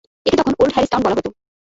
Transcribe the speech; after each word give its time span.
একে 0.25 0.37
তখন 0.39 0.53
old 0.59 0.73
Harris 0.73 0.89
town 0.91 1.01
বলা 1.03 1.15
হতো। 1.17 1.29